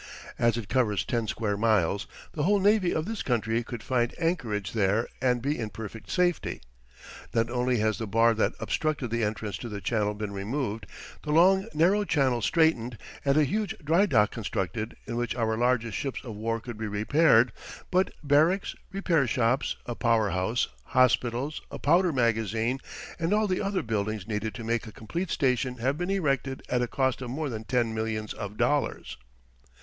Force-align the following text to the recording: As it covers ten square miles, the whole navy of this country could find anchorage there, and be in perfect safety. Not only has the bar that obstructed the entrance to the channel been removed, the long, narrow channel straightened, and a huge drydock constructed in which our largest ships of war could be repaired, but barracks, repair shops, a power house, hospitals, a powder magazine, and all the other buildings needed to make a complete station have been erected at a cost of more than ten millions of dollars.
As 0.39 0.57
it 0.57 0.67
covers 0.67 1.05
ten 1.05 1.27
square 1.27 1.55
miles, 1.55 2.07
the 2.33 2.41
whole 2.41 2.59
navy 2.59 2.91
of 2.91 3.05
this 3.05 3.21
country 3.21 3.61
could 3.61 3.83
find 3.83 4.15
anchorage 4.17 4.71
there, 4.73 5.07
and 5.21 5.43
be 5.43 5.59
in 5.59 5.69
perfect 5.69 6.09
safety. 6.09 6.59
Not 7.35 7.51
only 7.51 7.77
has 7.77 7.99
the 7.99 8.07
bar 8.07 8.33
that 8.33 8.53
obstructed 8.59 9.11
the 9.11 9.23
entrance 9.23 9.57
to 9.59 9.69
the 9.69 9.79
channel 9.79 10.15
been 10.15 10.33
removed, 10.33 10.87
the 11.21 11.29
long, 11.31 11.67
narrow 11.75 12.03
channel 12.03 12.41
straightened, 12.41 12.97
and 13.23 13.37
a 13.37 13.43
huge 13.43 13.77
drydock 13.77 14.31
constructed 14.31 14.97
in 15.05 15.17
which 15.17 15.35
our 15.35 15.55
largest 15.55 15.99
ships 15.99 16.23
of 16.23 16.33
war 16.33 16.59
could 16.59 16.79
be 16.79 16.87
repaired, 16.87 17.53
but 17.91 18.11
barracks, 18.23 18.73
repair 18.91 19.27
shops, 19.27 19.75
a 19.85 19.93
power 19.93 20.31
house, 20.31 20.67
hospitals, 20.85 21.61
a 21.69 21.77
powder 21.77 22.11
magazine, 22.11 22.79
and 23.19 23.33
all 23.33 23.45
the 23.45 23.61
other 23.61 23.83
buildings 23.83 24.27
needed 24.27 24.55
to 24.55 24.63
make 24.63 24.87
a 24.87 24.91
complete 24.91 25.29
station 25.29 25.75
have 25.77 25.95
been 25.95 26.09
erected 26.09 26.63
at 26.69 26.81
a 26.81 26.87
cost 26.87 27.21
of 27.21 27.29
more 27.29 27.49
than 27.49 27.63
ten 27.63 27.93
millions 27.93 28.33
of 28.33 28.57
dollars. 28.57 29.17